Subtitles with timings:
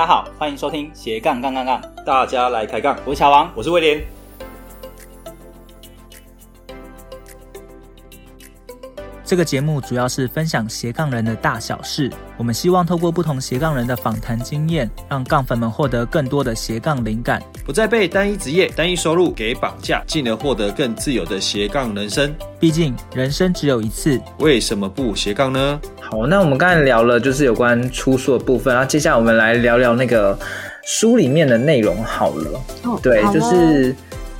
[0.00, 2.96] 大家好，欢迎收听斜杠杠杠杠，大家来开杠。
[3.04, 4.02] 我是小王，我是威廉。
[9.30, 12.10] 这个节目主要是分享斜杠人的大小事。
[12.36, 22.34] 我们希望透过不同斜杠人的访谈经验，让杠粉们获得更多的斜杠灵感，不再被单一职业、单一收入给绑架，进而获得更自由的斜杠人生。
[22.58, 25.80] 毕竟人生只有一次，为什么不斜杠呢？
[26.00, 30.36] 好，那我们刚才聊了就是有关出书的部分，然后接下来我们来聊聊那个
[30.84, 32.60] 书里面的内容好了。
[32.82, 33.94] 哦，对，哦、就是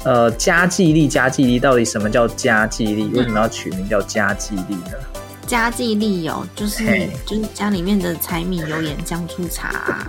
[0.05, 3.05] 呃，家继力，家继力到底什么叫家继力？
[3.15, 4.93] 为什么要取名叫家继力呢？
[5.47, 10.09] 家继力哦，就是就是家里面的柴米油盐酱醋茶，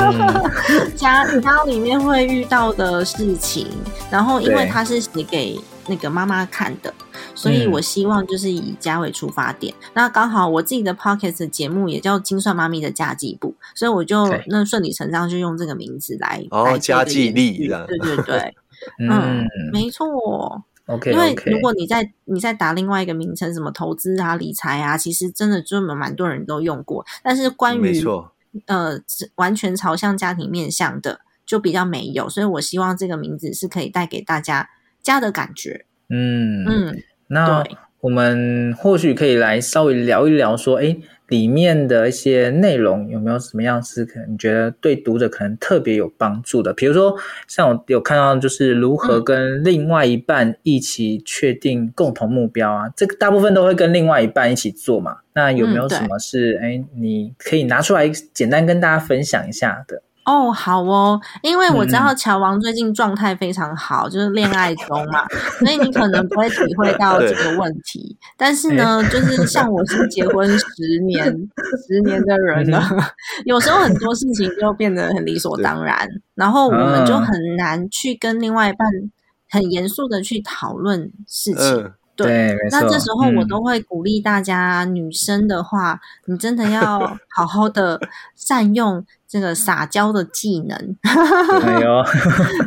[0.96, 3.68] 家家里面会遇到的事情，
[4.10, 6.92] 然后因为它是写给那个妈妈看的，
[7.34, 9.74] 所以我希望就是以家为出发点。
[9.82, 18.54] 嗯、那刚好我自己的 Podcast 节目也叫精算妈咪的家计部，所以我就那顺理成章就用这个名字来哦，家继力的，对对对，
[18.98, 20.64] 嗯，嗯没错。
[20.86, 27.04] OK，因为如果你在你在打另外一个名称，什么投资啊、理财啊，其实真的就蛮多人都用过。
[27.22, 28.04] 但是关于
[28.66, 29.00] 呃
[29.36, 32.28] 完全朝向家庭面向的，就比较没有。
[32.28, 34.68] 所以我希望这个名字是可以带给大家
[35.02, 35.86] 家的感觉。
[36.10, 40.94] 嗯嗯，那对我们或许可以来稍微聊一聊，说，哎。
[41.28, 46.70] 里面的一些内容有没有什么样是可能你觉得对读者可能特别有帮助的？
[46.74, 47.16] 比如说，
[47.48, 55.16] 像我有看到就是如何跟另外一半一起确定共同目标啊，嗯、这个大部分都会跟另外一半一起做嘛。
[55.32, 60.02] 那有没有什么是哎、嗯，你可以拿出来简单跟大家分享一下的？
[60.24, 65.26] 哦，好哦，因为我知道乔王最近状态非常好，嗯、就是恋爱中嘛，
[65.58, 68.16] 所以你可能不会体会到这个问题。
[68.36, 71.24] 但是呢，就是像我是结婚十年、
[71.86, 72.82] 十年的人了，
[73.44, 78.88] 有时候很多事情就变得很理所当然，然后我们就很难去跟另外一半
[79.50, 81.76] 很严肃的去讨论事情。
[81.76, 88.00] 嗯对，对那这时候我都会鼓励大家，嗯、女生的话，你真的要好好的
[88.36, 90.78] 善用这个撒娇的技能。
[91.02, 92.04] 哎呦，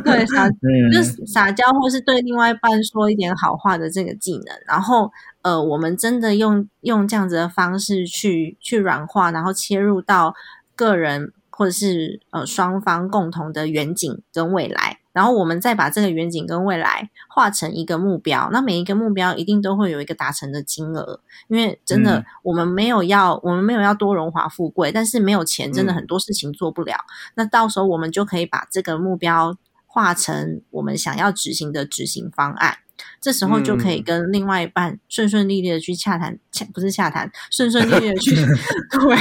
[0.04, 4.54] 对撒， 嗯、就是撒娇或是对另外一半说一点好话的这个技能。
[4.66, 10.34] 然后，呃，我们真的用用这样子的方式去去软化，然后切入到
[10.76, 14.97] 个人或者是呃双方共同的远景跟未来。
[15.18, 26.94] 然后我们再把这个远景跟未来画成一个目标，那每一个目标一定都会有一个达成的金额，因为真的我们没有要，嗯、我们没有要多荣华富贵，但是没有钱，真的很多事情做不了。
[26.94, 32.76] 嗯、那到时候我们就可以把这个目标画成我们想要执行的执行方案，
[33.20, 38.36] 这时候就可以跟另外一半顺顺利利的去洽谈，洽不是洽谈，顺顺利利的去
[38.94, 39.16] 对，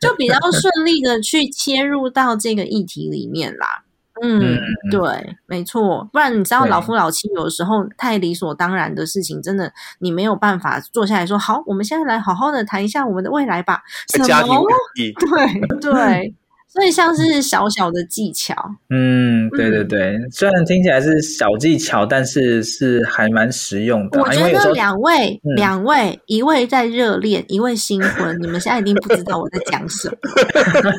[0.00, 3.82] 就比较顺利的去切入到这个议题里面啦。
[4.22, 4.58] 嗯，
[4.90, 13.82] 对，没错，不然你知道老夫老妻有时候太理所当然的事情，真的你没有办法坐下来说，好，我们现在来好好的谈一下我们的未来吧。
[14.12, 14.64] 什么？
[15.80, 16.34] 对对。
[16.68, 18.54] 所以像是小小的技巧，
[18.90, 24.20] 嗯，对对对，嗯、虽然听起来是小技巧，但是是还蛮实用的。
[24.20, 30.16] 我觉得两位，嗯、两位，一位在热恋，一位新婚，你们现在一定不知道我在讲什么。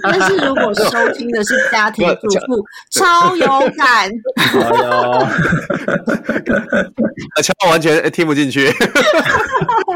[0.02, 3.46] 但是如果收听的是家庭主妇，超有
[3.78, 4.10] 感。
[4.36, 4.90] 哎呦，
[7.36, 8.68] 啊，乔完全听不进去。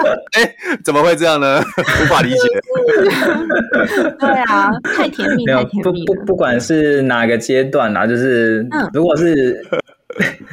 [0.34, 1.62] 哎，怎么会这样呢？
[1.80, 2.38] 无法理解。
[4.20, 5.64] 对啊，太甜蜜了。
[5.84, 9.66] 不不，不管是哪个阶段啊，就是如果是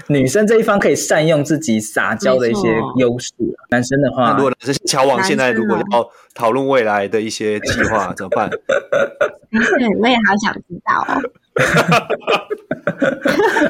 [0.06, 3.33] 女生这一方可以善用自己撒娇的一些优势，
[3.71, 8.49] 男生的话，如果是乔王现在如果要讨论未来的一些计划怎么办？
[9.51, 11.21] 对，我也好想知道哦。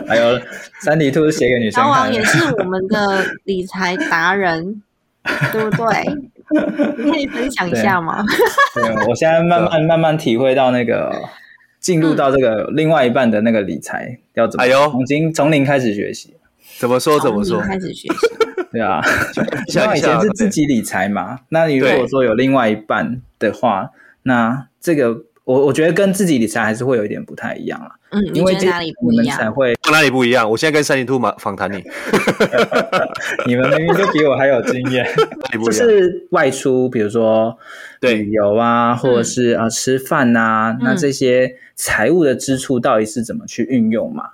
[0.06, 0.38] 还有
[0.80, 4.82] 三里兔写给女生，乔王也是我们的理财达人，
[5.52, 6.04] 对不对？
[7.04, 8.24] 你可以分享一下吗？
[8.74, 11.14] 对，对，我现在慢慢慢慢体会到那个
[11.80, 16.34] 进入到这个另外一半的那个理财要怎么，哎呦，从零从零开始学习，
[16.78, 18.28] 怎么说怎么说，开始学习，
[18.72, 19.02] 对啊，
[19.68, 23.90] 像以前是自己理财嘛，那你如果说有另外一半的话，
[24.22, 25.24] 那这个。
[25.48, 27.88] 我我觉得跟自己理财还是会有一点不太一样啊。
[28.10, 29.34] 嗯，因为你觉得哪里不一样？
[29.38, 30.48] 才会哪里不一样？
[30.50, 31.82] 我现在跟三零兔访访谈你，
[33.48, 35.06] 你们明明就比我还有经验。
[35.64, 37.56] 就是外出，比如说
[38.02, 44.24] 旅游啊，或者是啊吃饭啊，那这些财务的支出到底是怎么去运用嘛？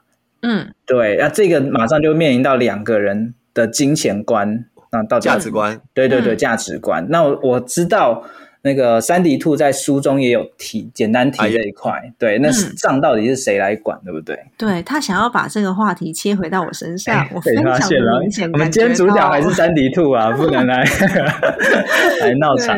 [0.42, 7.06] 嗯，对，那这个马上就面临到两个人的金钱观，那到价值观，对对对，价值观。
[7.08, 8.24] 那我我知道。
[8.64, 14.38] 那个三迪兔在书中也有提，简单提这一块，哎、对，那账到底是谁来管，嗯、对不对？
[14.56, 18.50] 对，他想要把这个话题切回到我身上，哎、我非常的明显。
[18.50, 20.82] 我们今天主角还是三迪兔啊，不能来
[22.22, 22.74] 来闹场。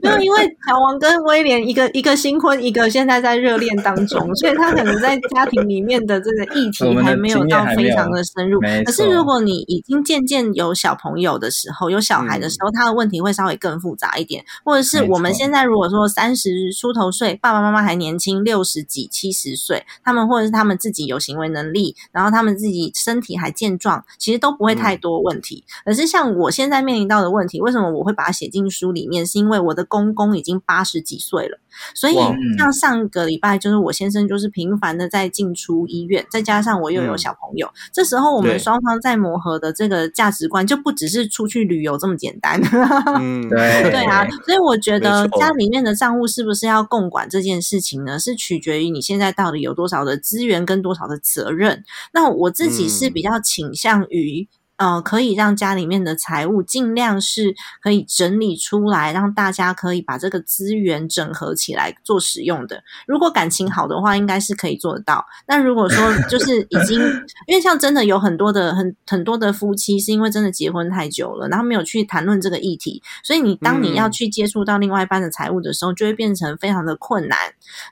[0.00, 8.60] 没有，因为乔王跟威廉一个一个新婚，一个现在在热恋当中，所以他可能在家庭里面的这个议题还没有到非常的深入。
[8.84, 13.58] 可是如果你已经渐渐有小朋友的时候，有小孩的时候，嗯、他的问题会稍微。
[13.64, 25.64] 更复杂一点，或者是我们现在如果说三十出头岁，爸爸妈妈还年轻，六十几、七十岁，他们或者是他们自己有行为能力，然后他们自己身体还健壮，其实都不会太多问题。
[25.86, 29.24] 可、嗯、是像我现在面临到的问题，为什么我会把它写进书里面？
[29.24, 31.58] 是因为我的公公已经八十几岁了。
[31.92, 32.14] 所以，
[32.56, 42.60] 像上个礼拜，就是我先生就是频繁的在进出医院，再加上我又有小朋友，嗯、这时候我们双方在磨合的这个价值观就不只是出去旅游这么简单。
[43.18, 48.18] 嗯，对，对啊，所以我觉得家里面的账户是不是要共管这件事情呢？
[48.18, 51.84] 是取决于你现在到底有多少的资源跟多少的责任。
[52.12, 54.48] 那我自己是比较倾向于。
[54.76, 62.82] 呃，可以让家里面的财务尽量是可以整理出来，让大家可以把这个资源整合起来做使用的。
[63.06, 65.24] 如果感情好的话，应该是可以做得到。
[65.46, 67.00] 那如果说 就是已经，
[67.46, 77.38] 因为像真的有很多的很很多的夫妻，是因为真的结婚太久了，然后没有去谈论这个议题，所以你当你要去接触到另外一半的财务的时候，就会变成非常的困难。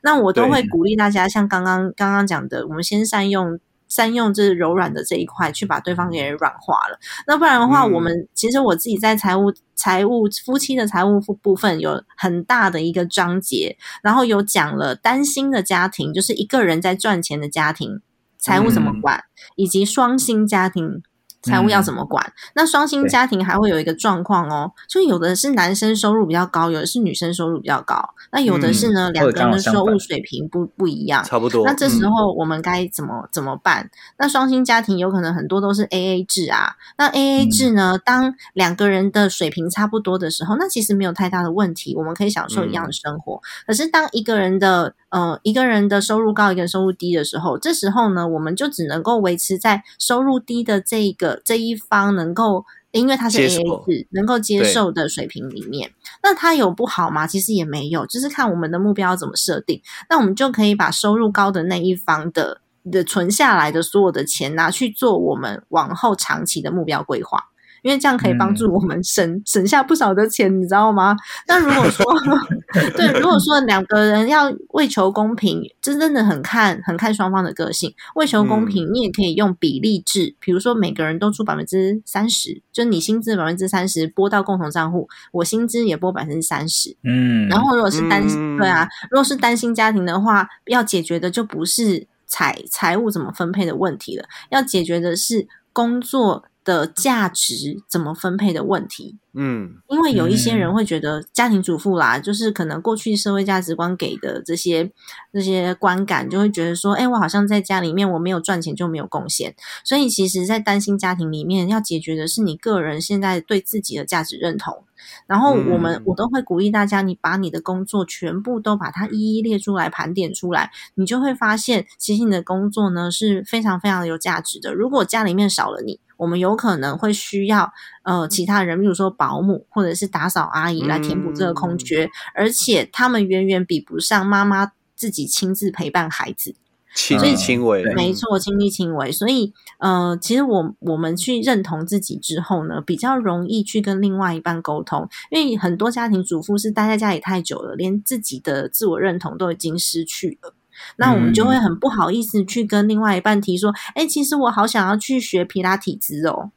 [0.03, 3.61] 那我都会鼓励大家，像刚刚刚刚讲的，我们先善用。
[3.93, 18.01] 善用这柔软的这一块去把对方给软化了，那不然的话，我们其实我自己在财务、财务夫妻的财务部分有很大的一个章节，然后有讲了单薪的家庭，就是一个人在赚钱的家庭，
[18.39, 19.25] 财务怎么管，
[19.57, 21.03] 以及双薪家庭。
[21.43, 22.25] 财务要怎么管？
[22.25, 31.67] 嗯、那双薪家庭还会有一个状况哦，就有的是男生收入比较高，有的是女生收入比较高，那有的是呢，两、嗯、个人的收入水平不不一样，差不多。
[31.67, 33.91] 那这时候我们该怎么、嗯、怎么办？
[34.19, 43.35] 那双薪家庭有可能很多都是 AA 制啊，那 AA 制呢，嗯、当两个人的水平差不多的时候，那其实没有太大的问题，我们可以享受一样的生活。
[43.35, 51.32] 嗯、可是当一个人的呃一个人的收入高，一个人收入低的时候，这时候呢，我们就只能够维持在收入低的这一个。
[51.45, 55.91] 这一方能够，因为他是 AA 制，能够接受的水平里面，
[56.23, 57.27] 那他有不好吗？
[57.27, 59.81] 其实也没有，就是看我们的目标怎么设定。
[60.11, 67.49] 那我们就可以把收入高的那一方的的存下来的所有的钱拿去做我们往后长期的目标规划。
[67.83, 71.17] 因为这样可以帮助我们省、嗯、省下不少的钱，你知道吗？
[71.47, 72.05] 那如果说
[72.97, 77.93] 对，如果说两个人要为求公平，真真的很看很看双方的个性。
[78.15, 86.97] 为求公平，嗯、你也可以用比例制，比如说每个人都出百分之三十，就你薪资百分之三十拨到共同账户，我薪资也拨百分之三十。
[87.03, 96.45] 嗯，然后如果是单、嗯、对啊，如果是单薪家庭的话，要解决的就不是财财务怎么分配的问题了，要解决的是工作。
[96.65, 104.93] 的价值怎么分配的问题，嗯，因为有一些人会觉得家庭主妇啦，就是可能过去社会价值观给的这些
[105.33, 109.55] 这些观感，就会觉得说，哎，我好像在家里面我没有赚钱就没有贡献，
[109.85, 114.85] 所以其实，在单亲家庭里面要解决的是你个人现在对自己的价值认同。
[115.27, 124.73] 然后我们、嗯、我都会鼓励大家，你把你的工作全部都把它一一列出来，盘点出来，你就会发现，其实你的工作呢是非常非常有价值的。
[124.73, 127.73] 如果家里面少了你，我们有可能会需要
[128.05, 136.55] 呃其他人，比如说保姆或者是打扫阿姨来填补这个空缺，嗯、而且他们远远比不上妈妈自己亲自陪伴孩子。
[136.95, 139.11] 亲力亲为，没错，亲力亲为。
[139.11, 145.09] 所以，呃，其实我我们去认同自己之后呢，比较容易去跟另外一半沟通。
[145.31, 150.55] 因为很多家庭主妇是待在家里太久了，连自己的自我认同都已经失去了。
[150.97, 156.51] 那我们就会很不好意思去跟另外一半提说：“哎、嗯，其实我好想要去学皮拉提兹哦。”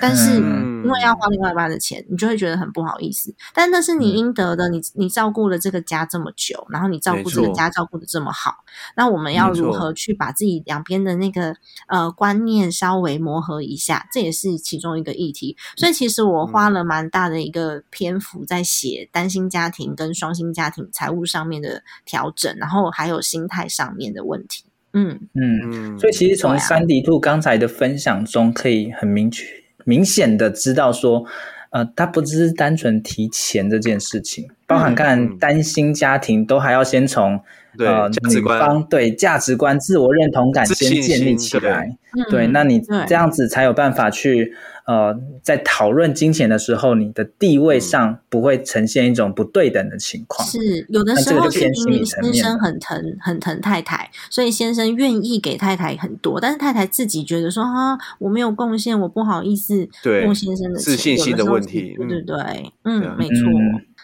[0.00, 3.34] 但是因为要花另外一半的钱，你就会觉得很不好意思。
[3.54, 8.64] 但那是你应得的，你你照顾了这个家这么久，然后你照顾这个家照顾的这么好，
[8.96, 11.54] 那我们要如何去把自己两边的那个
[11.88, 14.08] 呃观念稍微磨合一下？
[14.12, 15.56] 这也是其中一个议题。
[15.76, 24.64] 所以其实我花了蛮大的一个篇幅在写单亲家庭跟双薪家庭财务上面的调整，然后还有心态上面的问题。
[24.92, 25.20] 嗯。
[25.34, 29.44] 嗯，所以其实从三迪兔刚才的分享中，可以很明确、
[29.84, 31.24] 明显的知道说，
[31.70, 37.40] 呃，他不只是单纯提钱这件事情，包含看单亲家庭都还要先从。
[37.78, 41.88] 对呃，女方对价值观、自我认同感先建立起来，
[42.28, 44.52] 对，那你这样子才有办法去
[44.88, 50.44] 呃，在讨论金钱的时候，你的地位上不会呈现一种不对等的情况。
[50.48, 59.88] 是有的时候是因为先生很疼很疼太太，所以先生愿意给太太很多，但是太太自己觉得说啊，我没有贡献，我不好意思
[60.24, 62.36] 用先生的，自信心的问题，对对对，
[62.82, 63.34] 嗯，没错。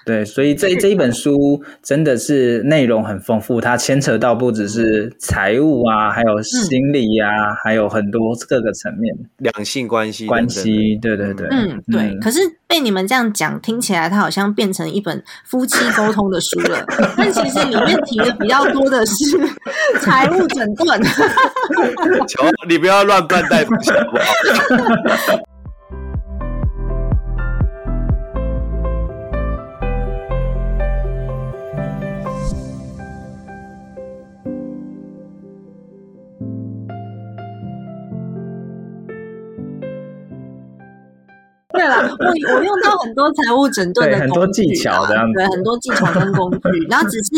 [0.06, 12.02] 对，所以这这一本书真的是内容很丰富，它牵扯到不只是财务啊，还有心理啊，嗯、还有很多各个层面，两性关系关系，对对对，嗯对。
[12.02, 16.86] 嗯、可是被你们这样讲，听起来它好像变成一本夫妻沟通的书了，
[17.16, 19.14] 但其实里面提的比较多的是
[19.98, 21.02] 财务整顿。
[22.28, 25.40] 求你不要乱灌代付钱好不好？
[42.18, 47.30] 我我用到很多财务整顿的工具，很多技巧，对，很多技巧跟工具，然后只是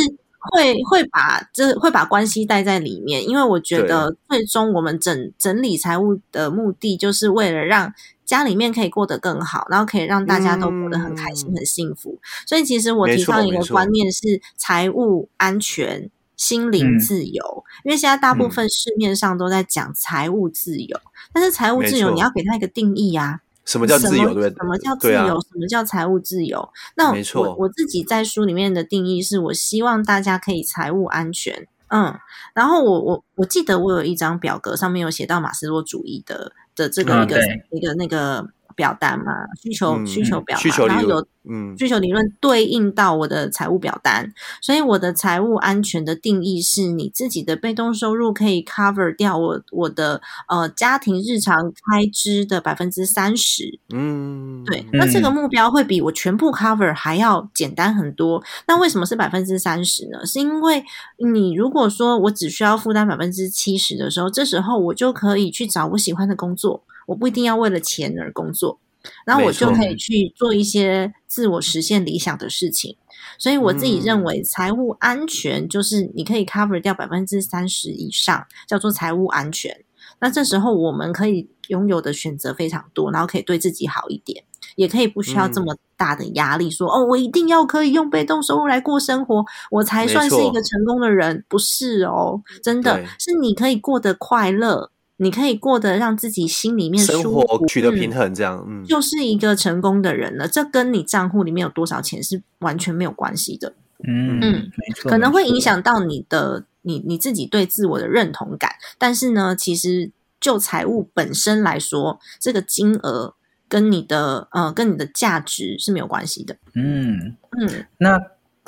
[0.52, 7.92] 会会把这会把关系带在里面，因为我觉得最终我们整整理财务的目的，就是为了让
[8.24, 12.18] 家里面可以过得更好，然后可以让大家都过得很开心、嗯、很幸福。
[12.46, 23.47] 所以其实我提倡一个观念是财务安全、心灵自由，嗯、因为现在大部分市面上都在讲财务自由，嗯、但是财务自由你要给他一个定义呀、啊。
[23.68, 24.32] 什么叫自由？
[24.32, 24.50] 对不对？
[24.50, 25.18] 什么叫自由？
[25.18, 26.68] 啊、什么叫财务自由？
[26.96, 31.68] 那我没错我自己在书里面的定义是，我希望大家可以财务安全。
[31.88, 32.18] 嗯，
[32.54, 38.48] 然后我我我记得我有一张表格，上面有写到马斯洛主义的的这个一个、嗯、一个那个。
[38.78, 44.32] 表单嘛，需求需求表，需求然后有嗯需求理论对应到我的财务表单，
[44.62, 58.40] 所以我的财务安全的定义是你自己的被动收入可以 cover 掉我我的呃家庭日常开支的百分之三十，嗯，对，那这个目标会比我全部 cover 还要简单很多。
[58.68, 60.24] 那为什么是百分之三十呢？
[60.24, 60.84] 是因为
[61.32, 66.84] 你如果说我只需要负担百分之七十的时候，这时候我就可以去找我喜欢的工作。
[67.08, 68.78] 我不一定要为了钱而工作，
[69.24, 72.96] 然后我就可以去做一些自我实现理想的事情。
[73.38, 79.84] 所以我自己认为，财务安全就是你可以 cover 掉百分之三十以上，叫做财务安全。
[80.20, 84.44] 那这时候我们可以拥有的选择非常多，然后可以对自己好一点，
[84.76, 91.44] 也可以不需要这么大的压力说，说、嗯、哦，我一定要可以用被动收入来过生活，我才算是一个成功的人。
[91.48, 94.90] 不是哦，真的是你可以过得快乐。
[95.20, 100.48] 你可以过得让自己心里面生活取得平衡，这样，嗯，就是一个成功的人了。
[100.48, 103.74] 这跟你账户里面有多少钱是完全没有关系的。
[104.06, 108.72] 嗯嗯，没错，可能会影响到你的你你自己对自我的认同感。
[108.96, 110.10] 但是呢，其实
[110.40, 113.34] 就财务本身来说，这个金额
[113.68, 116.56] 跟你的呃跟你的价值是没有关系的。
[116.74, 118.18] 嗯嗯，那。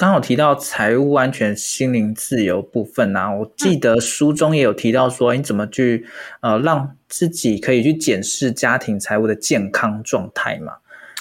[0.01, 6.07] 刚好提到财务安全、心灵自由部分啊，我记得书中也有提到说，你怎么去
[6.41, 10.73] 呃让自己可以去检视家庭财务的健康状态嘛？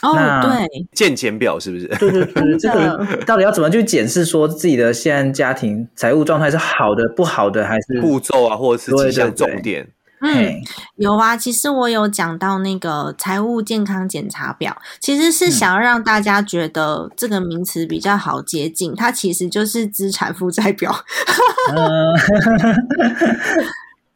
[0.01, 1.87] 哦，那对，健检表是不是？
[1.99, 9.85] 对对 对，这个到底要怎么去检视说自己的现在家庭财务状态是好的、不好的，还是步骤啊，或者是几项重点？
[10.21, 10.61] 嗯，
[10.95, 20.93] 有啊，其实我有讲到那个财务健康检查表，其实是想要让大家觉得这个名词比较好接近，它其实就是资产负债表。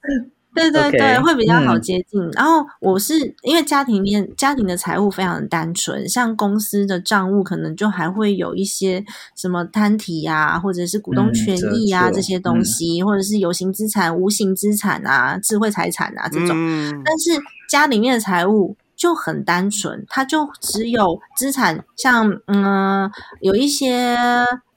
[0.54, 2.22] 对对对，Okay, 会比较好接近。
[2.22, 9.04] 嗯、然后我是因为家庭面家庭的财务非常的单纯，像公司的账务可能就还会有一些
[9.36, 16.56] 什么摊提啊，或者是股东权益啊、嗯、这，这些东西，嗯、或者是有形资产、无形资产啊、智慧财产啊这种。
[16.56, 17.32] 嗯、但是
[17.68, 23.10] 家里面的财务就很单纯，它就只有资产，像嗯
[23.42, 24.16] 有一些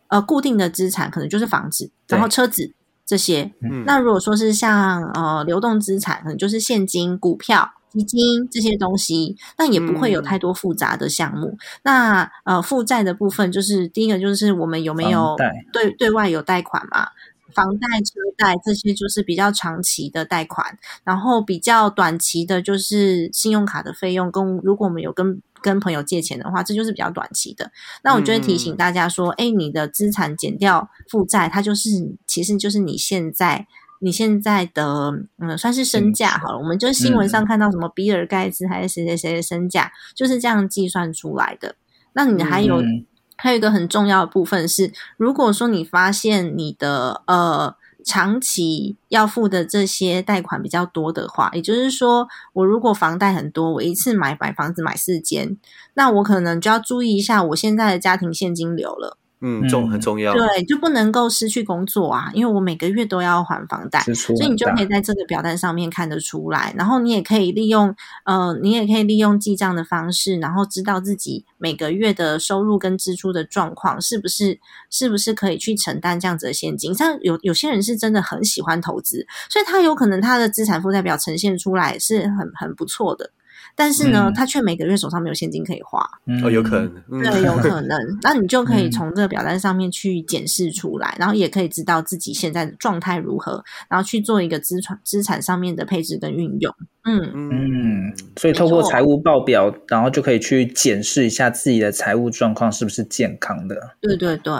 [0.08, 2.72] 呃固定的资产，可能就是房子，然后车子。
[3.06, 11.46] 这些，嗯、那如果说是像呃流动资产，可能就是现金、股票基金这些东西，那也不会有太多复杂的项目。
[11.46, 15.36] 嗯、那呃，负债的部分就是第一个，就是我们有没有
[15.72, 17.08] 对对外有贷款嘛？
[17.54, 24.30] 房贷、车贷这些就是比较长期的贷款，然后比较短期的，就是信用卡的费用。
[24.30, 27.72] 跟如果我们有跟跟朋友借钱的话，这就是比较短期的。
[28.04, 31.90] 那我就会提醒大家说，哎、嗯，你的资产减掉负债，它就是
[32.26, 33.66] 其实就是你现在
[34.00, 36.58] 你现在的嗯，算是身价好了。
[36.58, 41.74] 我们就新闻上看到什么比尔盖茨还是谁谁谁的身价，就是这样计算出来的。
[42.12, 42.80] 那你还有。
[42.80, 43.04] 嗯
[43.38, 55.58] 还有一个很重要的部分是，如果说你发现你的呃长期要付的这些贷款比较多的话，也就是说，我如果房贷很多，我一次买买房子买四间，
[55.94, 59.18] 那我可能就要注意一下我现在的家庭现金流了。
[59.40, 60.32] 嗯，重很重要。
[60.32, 66.74] 对，就不能够失去工作啊，因为我每个月都要还房贷，所以你就可以在这个表单上面看得出来。
[66.76, 74.58] 然后你也可以利用，呃，你也可以利用记账的方式，然后知道自己每个月的收入跟支出的状况是不是
[74.90, 76.94] 是不是可以去承担这样子的现金。
[76.94, 83.30] 像有有些人是真的很喜欢投资，所以他有可能他的资产负债表呈现出来是很很不错的。
[83.76, 86.00] 但是呢，嗯、他却每个月手上没有现金可以花。
[86.42, 87.98] 哦，有可能，嗯、对，有可能。
[88.22, 96.74] 那你就可以从这个表单上面去检视出来，嗯、然后也可以知道自己现在的状态如何，然后去做一个资产资产上面的配置跟运用。
[97.04, 103.96] 嗯嗯，所以透过财务报表，然后就可以去检视一下自己的财务状况是不是健康的。
[104.00, 104.52] 对对对，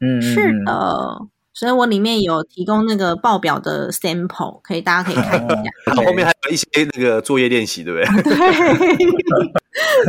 [0.00, 1.28] 嗯，是的。
[1.58, 5.56] 所以我里面有提供那个报表的 sample，可以大家可以看一下。
[5.86, 8.22] 然后后面还有一些那个作业练习，对不对？
[8.22, 8.36] 对，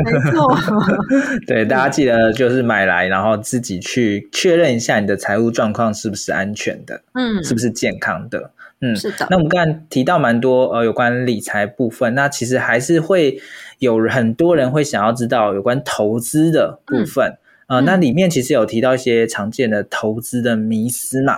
[0.03, 0.55] 没错。
[1.47, 8.51] 对，大家记得就是买来，然后自己去确认一下你的财务状况是不是安全的，嗯，是不是健康的，
[8.81, 9.25] 嗯，是的。
[9.31, 13.41] 那我们刚才提到蛮多呃有关理财部分，那其实还是会
[13.79, 17.39] 有很多人会想要知道有关投资的部分。
[17.69, 21.35] 呃，那里面其实有提到一些常见的投资的迷思嘛，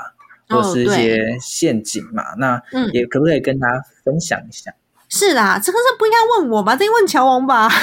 [0.47, 3.73] 或是一些陷阱嘛，哦、那也可不可以跟大家
[4.05, 4.73] 分享一下？
[5.09, 6.73] 是啦，这个是不应该问我吧？
[6.73, 7.69] 这应该问乔王吧？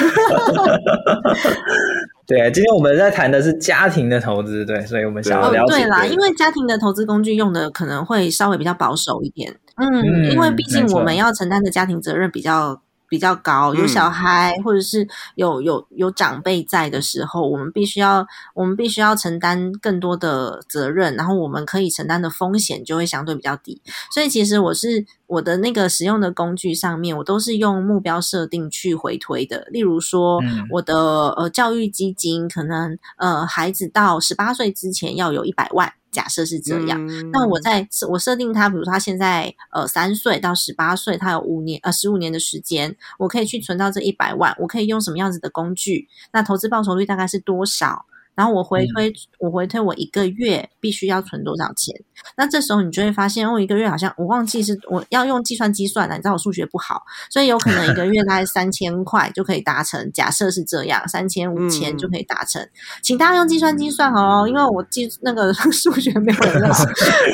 [2.25, 5.75] 对，今天我们在谈的是家庭的投资，对，所以我们想要了解。
[5.75, 12.81] 对啦，因为家庭的投资工具用的可能会稍微比较保守一点，嗯，嗯，因为毕竟我们要承担的家庭责任比较。
[13.09, 23.81] 比较高，有小孩或者是有有有长辈在的时候，我们必须要我们必须要承担更多的责任，然后我们可以承担的风险就会相对比较低。
[24.13, 29.67] 所以其实我是我的那个使用的工具上面，我都是用目标设定去回推的。
[29.71, 35.91] 例如说，我的呃教育基金可能呃孩子到十八岁之前要有一百万。
[36.11, 46.07] 假设是这样，嗯、那我在我设定他，比如说他现在呃三岁到十八岁，他有五年呃十五年的时间，我可以去存到这一百万，我可以用什么样子的工具？
[46.31, 48.05] 那投资报酬率大概是多少？
[48.39, 51.93] 然后我回推，嗯、我回推我一个月必须要存多少钱？
[52.37, 60.09] 那这时候你就会发现，哦一个月好像我忘记是我要用计算机算了，你知道我数学不好，所以有可能一个月大概三千块就可以达成。
[60.13, 62.69] 假设是这样，三千五千就可以达成，嗯、
[63.03, 66.85] 请大家用计算机算好哦，因为我计那个 数学没有认识，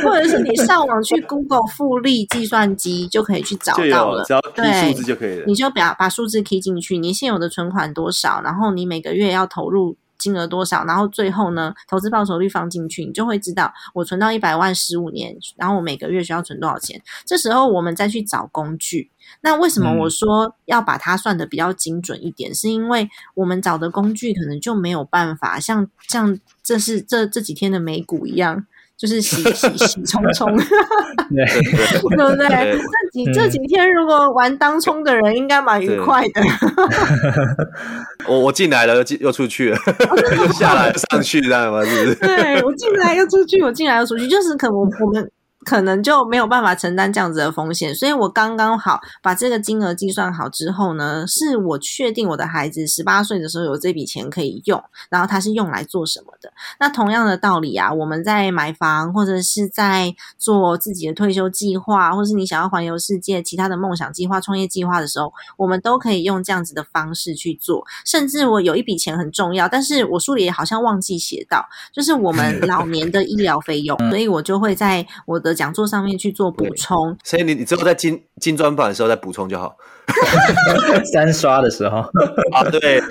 [0.04, 9.96] 或者是你上网去 Google 复利计算机就可以去找到了，只要对数字就可以了，你就把把数字 key 进去，你现有的存款多少，然后你每个月要投入。
[10.18, 17.02] 金额多少，然后最后呢，投资报酬率放进去，你就会知道我存到一百万十五年，然后我每个月需要存多少钱。
[17.26, 19.12] 这时候我们再去找工具。
[19.42, 22.52] 那为什么我说要把它算的比较精准一点？
[22.52, 28.66] 嗯、是因为我们找的工具可能就没有办法像像这是这这几天的美股一样。
[28.98, 32.80] 就是喜喜喜冲冲， 对不对？
[32.80, 36.42] 这几这几天如果玩当冲的人，应该蛮愉快的。
[38.28, 39.78] 我我进来了，又进又出去了，
[40.38, 41.84] 又下来上去，知道吗？
[41.84, 42.16] 是不是？
[42.16, 45.30] 对，我进来又出去，我进来又出去，就是可能我们。
[45.66, 56.54] 可能就没有办法承担这样子的风险，所以我刚刚好把这个金额计算好之后呢，是我确定我的孩子十八岁的时候有这笔钱可以用，然后他是用来做什么的。
[56.80, 67.84] 那同样的道理啊，我们在买房或者是在做自己的退休计划，或是你想要环游世界、其他的梦想计划、创业计划的时候，我们都可以用这样子的方式去做。
[68.06, 75.55] 甚至我有一笔钱很重要，但是我书里好像忘记写到，就是我们 老年的医疗费用，所以我就会在我的。
[75.56, 77.18] 的讲座上面去做补充。
[77.24, 79.76] 所以你你之后在金金砖版的时候再补充就好。
[81.12, 81.98] 三刷的时候
[82.52, 83.02] 啊，对，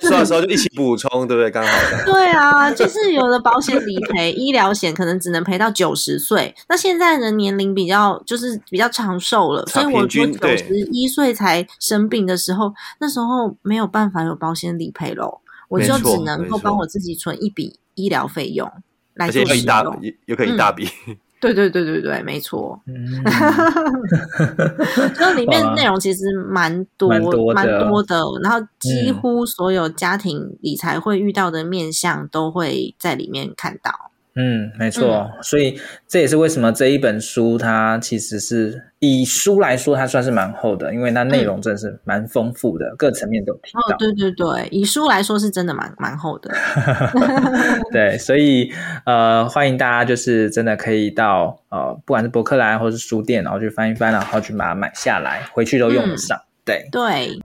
[0.00, 1.50] 三刷的时候就一起补充，对不对？
[1.50, 1.70] 刚好。
[2.06, 18.70] 对啊，就是有的保险理赔医疗险可能只能赔到九十岁，那现在人年龄比较就是比较长寿了，所以我说九十一岁才生病的时候，那时候没有办法有保险理赔喽，我就只能够帮我自己存一笔医疗费用
[19.14, 20.88] 来做使用，又可以一大笔。
[21.08, 21.16] 嗯
[21.52, 22.80] 对对对对对，没错。
[22.86, 23.04] 嗯，
[25.18, 33.92] 就里面内容其实蛮多蛮多，蛮多的，然后几乎所有家庭理财会遇到的面向都会在里面看到。
[34.36, 43.94] 嗯，没错，嗯，所以这也是为什么这一本书它其实是以书来说，它算是蛮厚的，因为它内容真的是蛮丰富的，嗯，各层面都提到。
[43.94, 46.52] 哦，对对对，以书来说是真的蛮蛮厚的。
[47.92, 48.72] 对，所以
[49.06, 56.36] 呃，欢迎大家就是真的可以到呃，不管是博客来或是书店，然后去翻一翻，然后去把它买下来，回去都用得上。
[56.36, 57.38] 嗯，对对。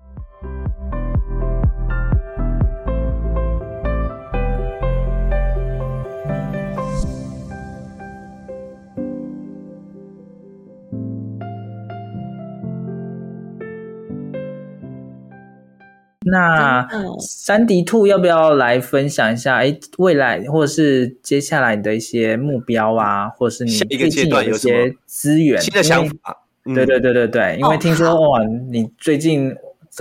[16.29, 16.87] 那
[17.19, 19.55] 三迪兔要不要来分享一下？
[19.57, 26.37] 哎，未来或者是接下来你的一些目标啊，或者是你最近有一些资源、新的想法？
[26.73, 29.53] 对对对对对，因为听说哇，你最近。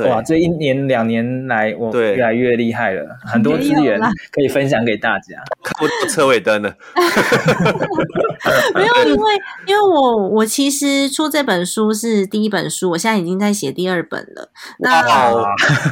[0.06, 3.98] 哇，这一年两年来，我越来越厉害了，很多资源
[4.30, 5.42] 可以分享给大家。
[5.62, 6.74] 看不到车尾灯了，
[8.74, 9.32] 没有，因为
[9.66, 14.50] 因为我我其实出这本书是第一本书，我现在已经在写第二本了。
[14.78, 15.02] 那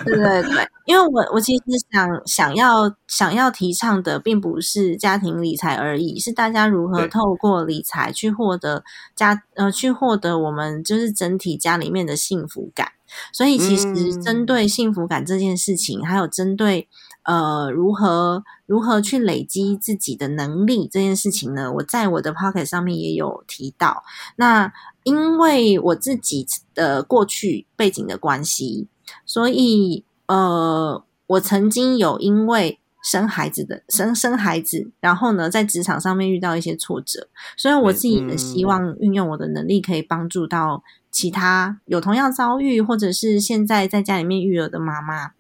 [0.05, 12.93] 对对对，因为我我其实想想要想要提倡的，并不是家庭理财而已，是大家如何透过理财去获得家呃去获得我们就是整体家里面的幸福感。
[13.33, 16.89] 所以，其实针对幸福感这件事情，嗯、还有针对
[17.25, 24.03] 呃如何如何去累积自己的能力这件事情呢，我在我的 Pocket 上面也有提到。
[24.37, 24.73] 那
[25.05, 28.89] 因为我自己的过去背景的关系，
[29.25, 40.83] 所以呃，我曾经有因为生孩子的生生孩子，然后呢，在职场上面遇到一些挫折，所以我自己也希望运用我的能力，可以帮助到。
[41.13, 45.31] 其他有同样遭遇，或者是现在在家里面育儿的妈妈，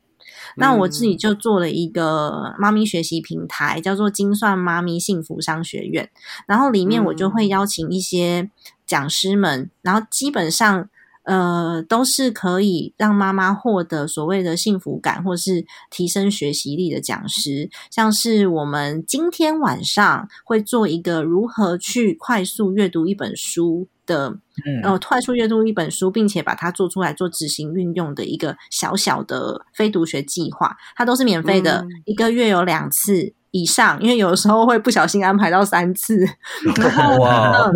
[0.57, 6.09] 那我自己就做了一个妈咪学习平台，叫做精算妈咪幸福商学院。
[6.47, 8.51] 然后里面我就会邀请一些
[8.87, 10.89] 讲师们，然后基本上
[11.27, 17.69] 呃都是可以让妈妈获得所谓的幸福感，或是提升学习力的讲师。
[17.91, 23.89] 像是我们今天晚上会做一个如何去快速阅读一本书。
[24.07, 24.39] 的，
[24.85, 36.25] 呃，快速阅读一本书，并且把它做出来做执行运用的一个小小的非读学计划，它都是免费的，嗯、一个月有两次以上，因为有的时候会不小心安排到三次。
[36.77, 37.69] 然后，哇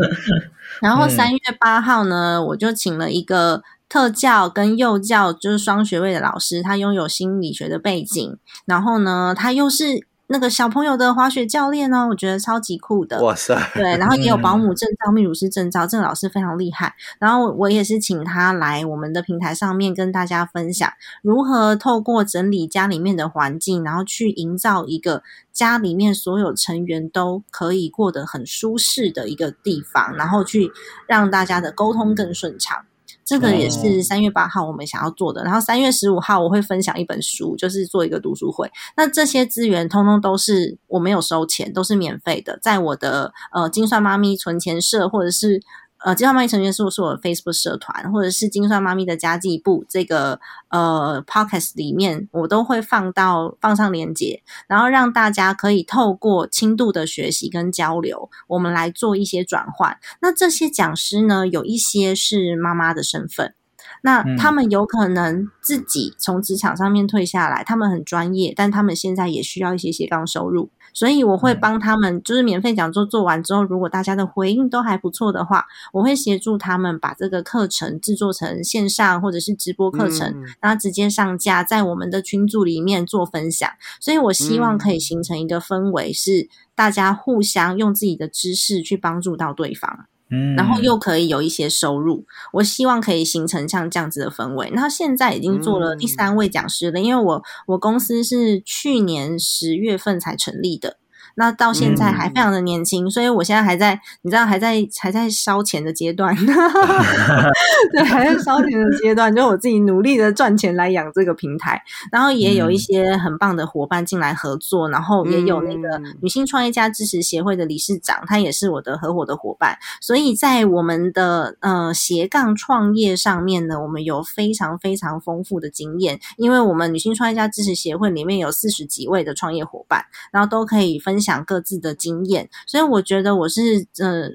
[0.80, 10.09] 然后三月八号呢，嗯、我就请了一个特教跟幼教，就是双学位的老师，他拥有心理学的背景，然后呢，他又是。
[10.32, 13.20] 那个小朋友的滑雪教练呢，我觉得超级酷的。
[13.20, 13.52] 哇塞！
[13.74, 16.94] 对，然后也有保姆证照、泌乳师证照，这个老师非常厉害。
[17.18, 20.88] 然后我也是请他来我们的平台上面跟大家分享，
[21.22, 30.70] 如何透过整理家里面的环境，然后去营造一个家里面所有成员都可以过得很舒适的一个地方，然后去
[31.08, 32.84] 让大家的沟通更顺畅。
[33.30, 38.68] 这个也是三月八号我们想要做的，然后三月十五号我会分享一本书，就是做一个读书会。
[38.96, 45.62] 那这些资源通通都是我没有收钱，都是免费的，在我的呃精算妈咪存钱社或者是。
[46.04, 59.98] 呃，精算妈咪成员是是我的 Facebook 社团，或者是精算妈咪的家计部这个呃 Podcast 里面，我都会放到放上链接，然后让大家可以透过轻度的学习跟交流，我们来做一些转换。
[60.20, 63.54] 那这些讲师呢，有一些是妈妈的身份。
[64.02, 83.70] 那他们有可能自己从职场上面退下来，他们很专业，但他们现在也需要一些斜杠收入，所以我会帮他们，就是免费讲座做完之后，如果大家的回应都还不错的话，我会协助他们把这个课程制作成线上或者是直播课程，然后直接上架在我们的群组里面做分享。
[84.00, 90.06] 所以我希望可以形成一个氛围，是大家互相用自己的知识去帮助到对方。
[90.30, 94.70] 嗯，然后又可以有一些收入，我希望可以形成像这样子的氛围。
[94.72, 100.96] 那现在已经做了第三位讲师了，因为我我公司是去年十月份才成立的。
[101.40, 106.36] 那到现在还非常的年轻，嗯、所以我现在还在，你知道还在还在烧钱的阶段，
[107.92, 111.80] 对，还在烧钱的阶段，就我自己努力的赚钱来养这个平台，
[112.12, 134.30] 然后也有一些很棒的伙伴进来合作，然后也有那个女性创业家支持协会的理事长，他也是我的合伙的伙伴，所以在我们的呃斜杠创业上面呢，我们有非常非常丰富的经验，因为我们女性创业家支持协会里面有四十几位的创业伙伴，然后都可以分享各自的经验，所以我觉得我是呃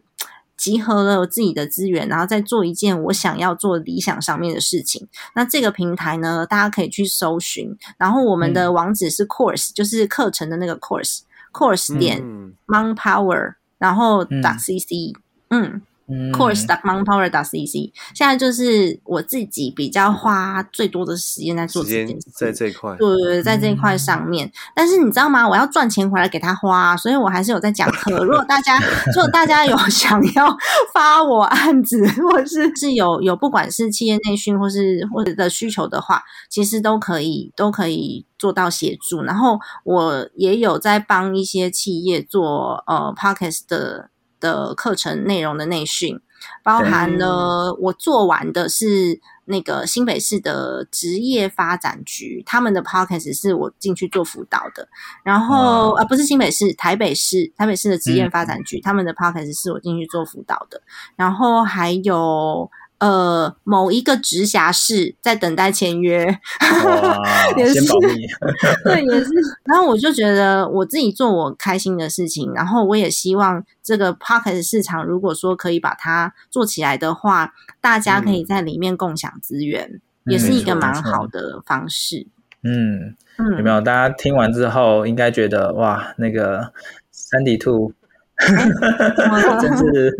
[0.55, 5.07] 集合了我自己的资源，然后再做一件我想要做理想上面的事情。
[5.35, 12.23] 那这个平台呢，大家可以去搜寻，然后我们的网址是 course，、嗯、就是课程的那个 course，course 点
[12.67, 15.15] manpower，然后 .cc，
[15.49, 15.63] 嗯。
[15.63, 24.47] 嗯 course.manpower.cc，现在就是我自己比较花最多的时间在做这件事，在这一块，对对对，在这一块上面。
[24.47, 25.47] 嗯、但是你知道吗？
[25.47, 28.11] 我要赚钱回来给他花，所以我还是有在讲课。
[28.23, 28.77] 如果大家，
[29.15, 30.55] 如果大家有想要
[30.93, 39.23] 发我案子，或者是是有有不管是企业内训或是或者的需求的话，其实都可以都可以做到协助。
[39.23, 44.09] 然后我也有在帮一些企业做呃 p o c k e t 的。
[44.45, 46.19] 的课程内容的内训，
[46.63, 54.87] 包含了我做完的是那个新北市的职业发展局，他们的 podcast 是我进去做辅导的。
[55.23, 60.79] 然后呃，不是新北市，台北市，台北市的职业发展局，嗯、他们的 podcast 是我进去做辅导的。
[61.15, 62.69] 然后还有。
[63.05, 66.25] 呃，某一个直辖市在等待签约，
[67.55, 67.79] 也是
[68.83, 69.29] 对，也是。
[69.63, 82.25] 然后我就觉得我自己做我开心的事情，然后我也希望这个 Podcast 市场，如果说可以把它做起来的话，大家可以在里面共享资源，嗯、也是一个蛮好的方式。
[82.63, 83.79] 嗯，有没有？
[83.81, 86.73] 大家听完之后，应该觉得哇，那个
[87.11, 87.93] 三 D 兔。
[89.61, 90.11] 真是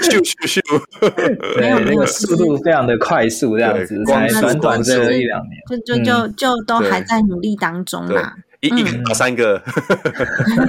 [0.00, 0.60] 咻咻咻！
[1.58, 8.34] 没有那个速度非常的快速，这样子才短短这一两年，就就就就都还在努力当中嘛。
[8.60, 9.62] 一一个三个，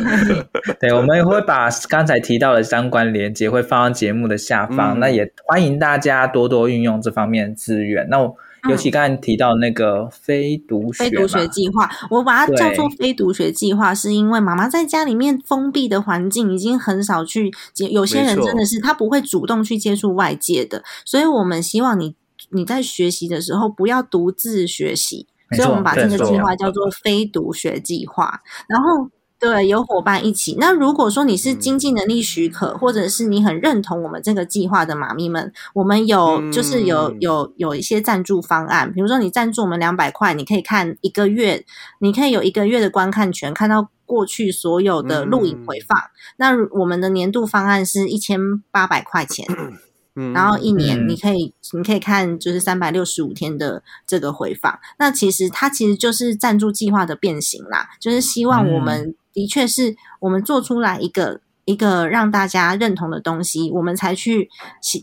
[0.79, 8.07] 对，我们也会把刚才提到的相关连接会放到节目的下方，那也欢迎大家多多运用这方面的资源。
[8.09, 8.35] 那我。
[8.69, 22.15] 尤其刚才提到那个非读学，非读学计划，我把它叫做非读学计划，是因为妈妈在家里面封闭的环境已经很少去接，有些人真的是他不会主动去接触外界的，所以我们希望你
[22.51, 29.09] 你在学习的时候不要独自学习，所以我们把这个计划叫做非读学计划，然后。
[29.39, 30.55] 对，有伙伴一起。
[30.59, 38.91] 那如果说你是经济能力许可，嗯、或者是你很认同我们这个计划的妈咪们，我们有就是有有有一些赞助方案。
[38.91, 41.63] 比如说你赞助我们两百块，你可以看一个月，
[41.99, 45.95] 你可以有一个月的观看权，看到过去所有的录影回放。
[45.95, 48.39] 嗯、那我们的年度方案是一千
[48.71, 49.45] 八百块钱，
[50.17, 54.77] 嗯、然后一年你可以、嗯、你可以看就是三百六十五天的这个回放。
[54.99, 59.15] 那其实它其实就是赞助计划的变形啦，就是希望我们、嗯。
[59.37, 64.49] 的确是我们做出来一个一个让大家认同的东西，我们才去，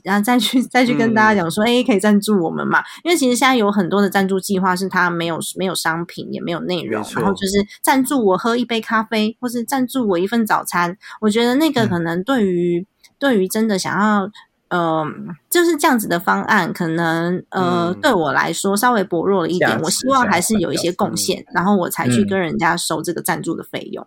[0.02, 2.82] 然后再去再去跟大家讲说，哎、嗯，可以赞助我们嘛？
[3.04, 10.98] 因为其实现在有很多的赞助计划是它没有没有商品，也没有内容，然后就是赞助我喝一杯咖啡，或是赞助我一份早餐。
[11.20, 12.86] 我觉得那个可能对于、嗯、
[13.20, 14.28] 对于真的想要。
[14.74, 15.06] 嗯、呃，
[15.48, 19.80] 就是这样子的方案，可能呃，嗯、对我来说稍微薄弱了一点。
[19.82, 24.04] 我希望还是有一些贡献，嗯、然后我才去跟人家收这个赞助的费用。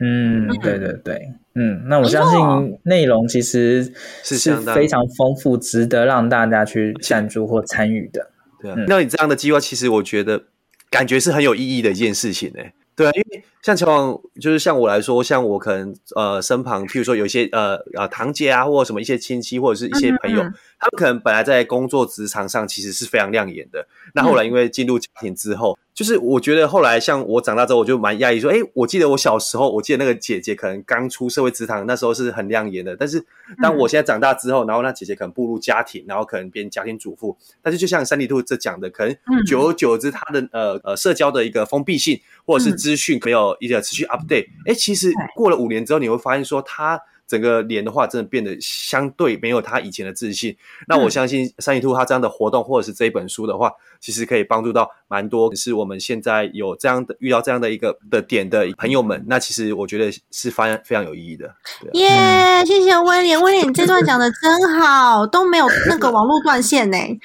[0.00, 3.92] 嗯，对对对，嗯，那我相信内容其实
[4.24, 8.30] 是非常丰富，值得让大家去赞助或参与的。
[8.60, 10.44] 对啊，嗯、那你这样的计划，其实我觉得
[10.90, 12.72] 感觉是很有意义的一件事情呢、欸。
[13.00, 20.42] 对啊，因为像乔王，就是像我来说，像我可能呃身旁，譬如说有一些呃呃堂姐啊，或者什么一些亲戚，或者是一些朋友。
[20.42, 33.22] 嗯嗯他们可能本来在工作职场上其实是非常亮眼的，那后来因为进入家庭之后，嗯、就是我觉得后来像我长大之后，我就蛮讶异说，哎，我记得我小时候，我记得那个姐姐可能刚出社会职场，那时候是很亮眼的，但是
[33.60, 46.98] 当我现在长大之后，然后那姐姐可能步入家庭，然后可能变家庭主妇，但是就像三里兔这讲的，可能久而久之，她的呃呃社交的一个封闭性，或者是资讯没有一个持续 update，哎，其实过了五年之后，你会发现说她。
[47.30, 50.56] 整个脸的话，真的变得相对没有他以前的自信。
[50.88, 59.24] 那我相信三一兔他这样的活动，或者是这一本书的话，其实可以帮助到蛮多，是我们现在有这样的遇到这样的一个的点的朋友们。
[59.28, 61.54] 那其实我觉得是非常非常有意义的。
[61.92, 66.98] 耶，yeah, 谢谢威廉，威廉你这段讲的真好，都没有那个网络断线呢。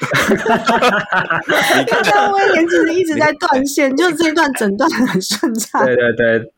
[1.88, 5.84] 刚刚威廉其实一直在断线，就这一段整段很顺畅。
[5.84, 6.52] 对对对。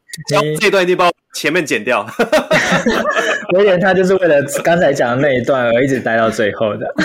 [0.60, 2.06] 这段一定把前面剪掉。
[3.54, 6.94] 威廉他就是为了刚才讲的那一段而一直待到最后的。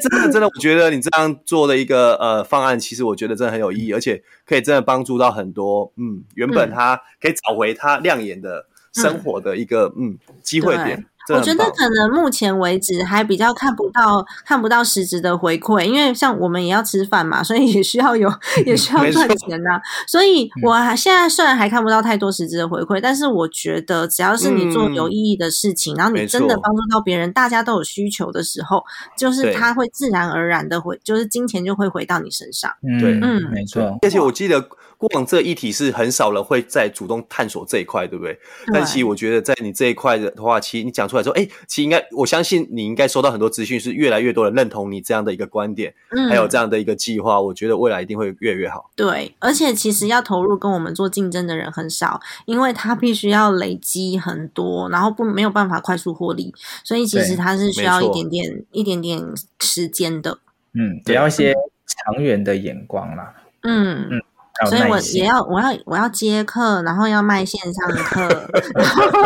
[0.00, 11.06] 真的真的，我觉得你这样做的一个呃方案，其实我觉得真的很有意义，而且可以真的帮助到很多嗯，原本他可以找回他亮眼的生活的一个嗯，嗯机会点。
[11.28, 18.28] 我觉得可能目前为止还比较看不到看不到实质的回馈，因为像我们也要吃饭嘛，所以也需要有
[18.66, 19.80] 也需要赚钱呐、啊。
[20.08, 28.82] 所以我现在虽然还看不到太多实质的回馈，但是我觉得只要是你做有意义的事情，嗯、然后你真的帮助到别人，大家都有需求的时候，
[29.16, 32.72] 就是他会自然而然的回，就是金钱就会回到你身上。
[32.98, 33.96] 对，嗯，没错。
[34.02, 34.66] 而且我记得。
[35.00, 38.34] 过往这一题是很少人会再主动探索这一块，对不对？
[38.34, 38.40] 对，
[38.74, 48.90] 但其实我觉得，在你这一块的话，其实你讲出来之后，哎，其实应该，我相信你应该收到很多资讯，是越来越多人认同你这样的一个观点，嗯，还有这样的一个计划，我觉得未来一定会越来越好。
[48.94, 59.18] 对，而且其实要投入跟我们做竞争的人很少，因为他必须要累积很多，然后不没有办法快速获利，所以其实他是需要一点点一点点
[59.60, 60.40] 时间的。
[60.74, 61.54] 嗯，也要一些
[61.86, 63.34] 长远的眼光啦。
[63.62, 64.22] 嗯嗯。
[64.68, 68.20] 所以我也要，我要，我要接课，然后要卖线上课，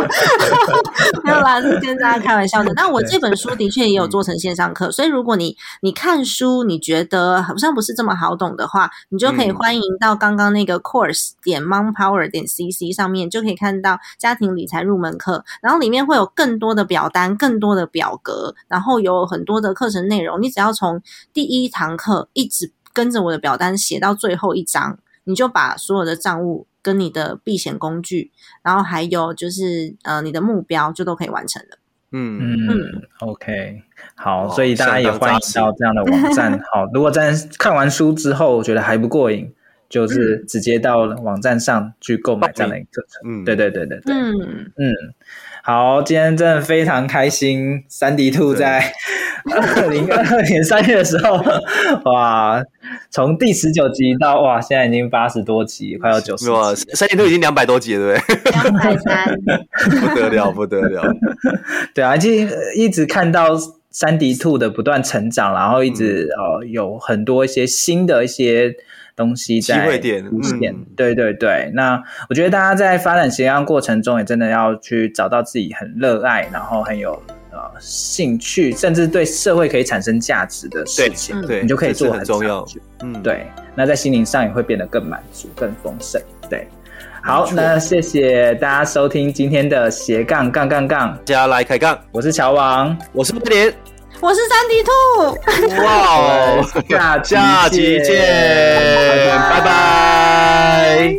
[1.24, 2.72] 没有啦，是跟大家开玩笑的。
[2.74, 20.40] 那我这本书的确也有做成线上课，所以如果你你看书，你觉得好像不是这么好懂的话，你就可以欢迎到刚刚那个 course 点 mompower 点 cc 上面，就可以看到家庭理财入门课，然后里面会有更多的表单、更多的表格，然后有很多的课程内容。
[20.40, 24.98] 你只要从第一堂课一直跟着我的表单写到最后一章。
[25.24, 28.30] 你就把所有的账务跟你的避险工具，
[28.62, 31.78] 然后还有就是呃你的目标，就都可以完成了。
[32.16, 33.82] 嗯嗯，OK，
[34.14, 36.52] 好，所以大家也欢迎到这样的网站。
[36.72, 39.52] 好，如果在看完书之后觉得还不过瘾，
[39.94, 43.30] 就是直接到网站上去购买这样的课程。
[43.30, 44.32] 嗯，对对对对对，嗯
[44.76, 44.92] 嗯。
[45.62, 47.84] 好，今天真的非常开心。
[47.88, 48.92] 三迪兔在
[49.52, 51.40] 二零二二年三月的时候，
[52.10, 52.60] 哇，
[53.08, 56.50] 从第十九集到哇，现在已经八十多集，快要九十。
[56.50, 58.50] 哇，三迪兔已经两百多集了，对不对？
[58.50, 59.32] 两百三，
[60.02, 61.04] 不得了，不得了。
[61.94, 62.30] 对啊，就
[62.74, 63.56] 一直看到
[63.90, 68.74] 三迪兔的不断成长，然后一直、嗯、呃有很多一些新的一些。
[69.16, 71.70] 东西在出现，嗯、对对对。
[71.74, 77.12] 那我觉得大家在发展斜杠过程中，也真的要去找到自己很热爱，然后很有
[77.50, 82.66] 呃兴趣，甚至对社会可以产生价值的事情，对，你就可以做很重要。
[83.02, 83.46] 嗯，对。
[83.74, 86.20] 那在心灵上也会变得更满足、更丰盛。
[86.48, 86.68] 对，
[87.22, 91.98] 好，那谢谢大家收听今天的斜杠杠杠杠，接下来开杠。
[92.12, 93.93] 我是乔王，我是威廉。
[94.24, 94.90] 我是三迪兔，
[95.84, 101.14] 哇哦，下下期见，拜拜。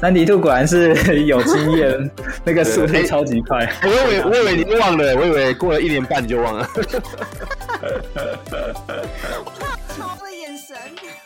[0.00, 2.10] 三迪兔果然是有经验，
[2.44, 3.70] 那个速度超级快。
[3.82, 6.66] 我以为我以为你忘了，我以为过了一年半你就忘了。